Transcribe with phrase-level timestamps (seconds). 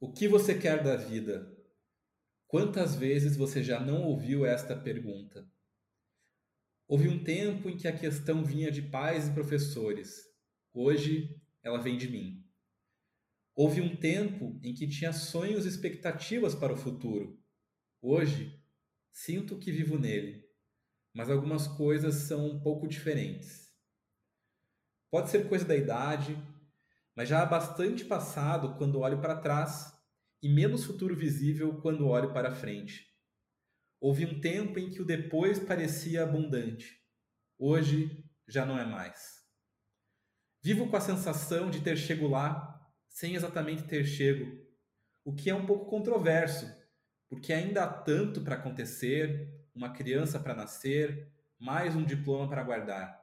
[0.00, 1.52] O que você quer da vida?
[2.46, 5.50] Quantas vezes você já não ouviu esta pergunta?
[6.86, 10.24] Houve um tempo em que a questão vinha de pais e professores.
[10.72, 12.48] Hoje ela vem de mim.
[13.56, 17.36] Houve um tempo em que tinha sonhos e expectativas para o futuro.
[18.00, 18.56] Hoje
[19.10, 20.48] sinto que vivo nele,
[21.12, 23.68] mas algumas coisas são um pouco diferentes.
[25.10, 26.36] Pode ser coisa da idade,
[27.18, 29.92] mas já há bastante passado quando olho para trás
[30.40, 33.12] e menos futuro visível quando olho para frente.
[34.00, 36.96] Houve um tempo em que o depois parecia abundante.
[37.58, 39.44] Hoje já não é mais.
[40.62, 44.64] Vivo com a sensação de ter chego lá sem exatamente ter chego,
[45.24, 46.72] o que é um pouco controverso,
[47.28, 53.18] porque ainda há tanto para acontecer, uma criança para nascer, mais um diploma para guardar.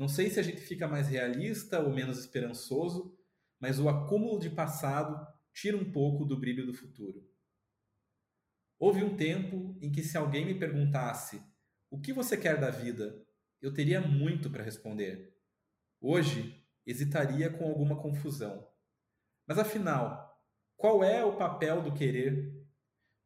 [0.00, 3.19] Não sei se a gente fica mais realista ou menos esperançoso,
[3.60, 7.28] mas o acúmulo de passado tira um pouco do brilho do futuro.
[8.78, 11.42] Houve um tempo em que, se alguém me perguntasse
[11.90, 13.22] o que você quer da vida,
[13.60, 15.36] eu teria muito para responder.
[16.00, 18.66] Hoje, hesitaria com alguma confusão.
[19.46, 20.42] Mas afinal,
[20.78, 22.58] qual é o papel do querer?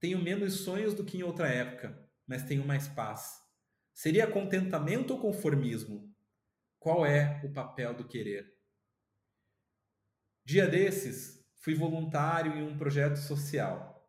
[0.00, 3.40] Tenho menos sonhos do que em outra época, mas tenho mais paz.
[3.92, 6.12] Seria contentamento ou conformismo?
[6.80, 8.52] Qual é o papel do querer?
[10.44, 14.06] Dia desses, fui voluntário em um projeto social.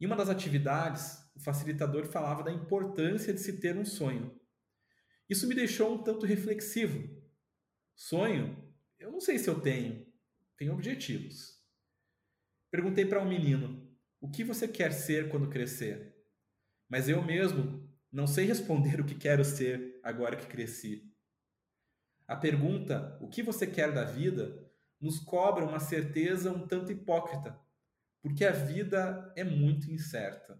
[0.00, 4.38] Em uma das atividades, o facilitador falava da importância de se ter um sonho.
[5.28, 7.20] Isso me deixou um tanto reflexivo.
[7.96, 8.72] Sonho?
[8.98, 10.06] Eu não sei se eu tenho.
[10.56, 11.60] Tenho objetivos.
[12.70, 16.14] Perguntei para um menino: o que você quer ser quando crescer?
[16.88, 21.12] Mas eu mesmo não sei responder o que quero ser agora que cresci.
[22.26, 24.64] A pergunta, o que você quer da vida,
[25.04, 27.60] nos cobra uma certeza um tanto hipócrita,
[28.22, 30.58] porque a vida é muito incerta.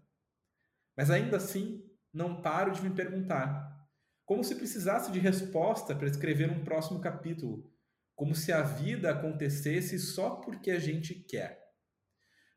[0.95, 3.89] Mas ainda assim, não paro de me perguntar,
[4.23, 7.73] como se precisasse de resposta para escrever um próximo capítulo,
[8.15, 11.59] como se a vida acontecesse só porque a gente quer.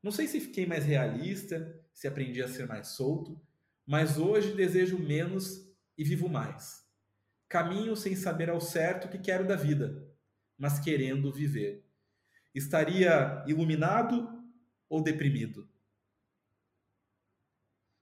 [0.02, 3.40] Não sei se fiquei mais realista, se aprendi a ser mais solto,
[3.86, 5.66] mas hoje desejo menos
[5.96, 6.86] e vivo mais.
[7.48, 10.06] Caminho sem saber ao certo o que quero da vida,
[10.58, 11.84] mas querendo viver.
[12.54, 14.28] Estaria iluminado
[14.88, 15.68] ou deprimido?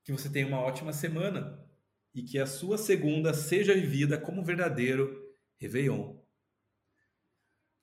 [0.03, 1.63] Que você tenha uma ótima semana
[2.15, 5.23] e que a sua segunda seja vivida como um verdadeiro
[5.59, 6.17] Réveillon.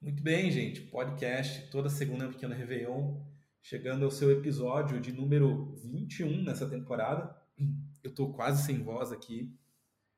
[0.02, 0.82] Muito bem, gente.
[0.82, 3.22] Podcast toda segunda pequeno Réveillon,
[3.62, 7.36] chegando ao seu episódio de número 21 nessa temporada.
[8.04, 9.56] Eu estou quase sem voz aqui,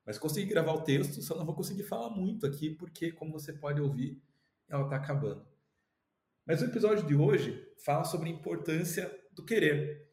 [0.05, 3.53] mas consegui gravar o texto, só não vou conseguir falar muito aqui, porque, como você
[3.53, 4.21] pode ouvir,
[4.67, 5.45] ela está acabando.
[6.45, 10.09] Mas o episódio de hoje fala sobre a importância do querer.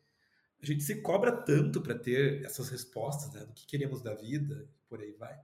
[0.63, 4.69] A gente se cobra tanto para ter essas respostas, né, do que queremos da vida,
[4.89, 5.39] por aí vai.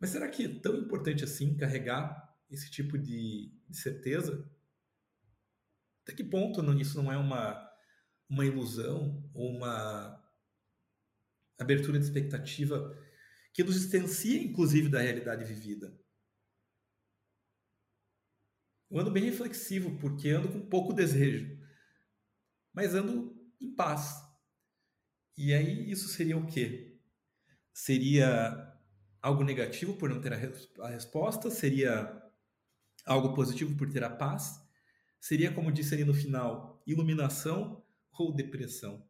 [0.00, 4.48] Mas será que é tão importante assim carregar esse tipo de, certeza?
[6.02, 7.70] Até que ponto isso não é uma,
[8.28, 10.22] uma ilusão ou uma
[11.58, 12.96] abertura de expectativa
[13.52, 15.96] que nos distancia, inclusive, da realidade vivida?
[18.94, 21.58] Eu ando bem reflexivo, porque ando com pouco desejo,
[22.72, 24.22] mas ando em paz.
[25.36, 26.96] E aí isso seria o quê?
[27.72, 28.72] Seria
[29.20, 31.50] algo negativo por não ter a, res a resposta?
[31.50, 32.22] Seria
[33.04, 34.64] algo positivo por ter a paz?
[35.20, 39.04] Seria, como disse ali no final, iluminação ou depressão?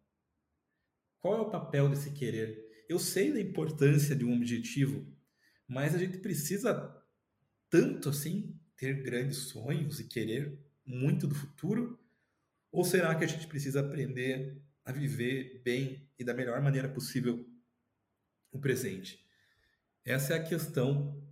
[1.21, 2.87] Qual é o papel desse querer?
[2.89, 5.07] Eu sei da importância de um objetivo,
[5.69, 7.05] mas a gente precisa
[7.69, 11.99] tanto assim ter grandes sonhos e querer muito do futuro?
[12.71, 17.47] Ou será que a gente precisa aprender a viver bem e da melhor maneira possível
[18.51, 19.25] o presente?
[20.05, 21.23] Essa é a questão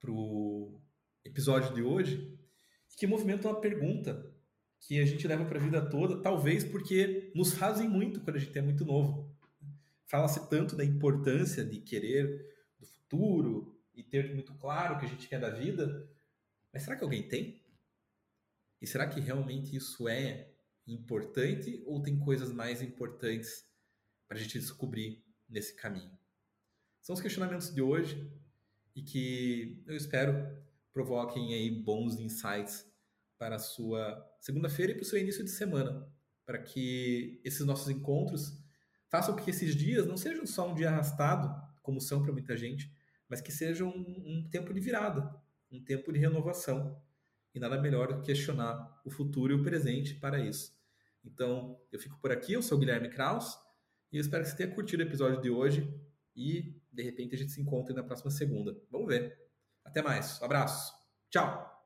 [0.00, 0.80] para o
[1.24, 2.38] episódio de hoje,
[2.96, 4.34] que movimenta uma pergunta
[4.80, 8.40] que a gente leva para a vida toda, talvez porque nos fazem muito quando a
[8.40, 9.32] gente é muito novo.
[10.06, 12.44] Fala-se tanto da importância de querer
[12.78, 16.08] do futuro e ter muito claro o que a gente quer da vida,
[16.78, 17.60] mas será que alguém tem?
[18.80, 20.48] E será que realmente isso é
[20.86, 23.66] importante ou tem coisas mais importantes
[24.28, 26.16] para a gente descobrir nesse caminho?
[27.02, 28.32] São os questionamentos de hoje
[28.94, 30.32] e que eu espero
[30.92, 32.86] provoquem aí bons insights
[33.36, 36.08] para a sua segunda-feira e para o seu início de semana,
[36.46, 38.56] para que esses nossos encontros
[39.08, 41.52] façam com que esses dias não sejam só um dia arrastado,
[41.82, 42.88] como são para muita gente,
[43.28, 45.28] mas que sejam um, um tempo de virada,
[45.70, 47.00] um tempo de renovação.
[47.54, 50.72] e nada melhor do que questionar o futuro e o presente para isso.
[51.24, 53.58] Então, eu fico por aqui, eu sou o Guilherme Kraus,
[54.12, 55.92] e eu espero que você tenha curtido o episódio de hoje
[56.36, 58.76] e, de repente, a gente se encontre na próxima segunda.
[58.90, 59.36] Vamos ver.
[59.84, 60.40] Até mais.
[60.40, 60.94] Um abraço.
[61.30, 61.77] Tchau.